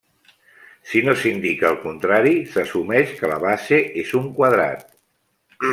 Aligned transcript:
Si 0.93 1.01
no 1.07 1.13
s'indica 1.23 1.69
el 1.73 1.77
contrari, 1.83 2.33
s'assumeix 2.55 3.15
que 3.21 3.33
la 3.35 3.39
base 3.47 3.83
és 4.05 4.15
un 4.23 4.31
quadrat. 4.41 4.87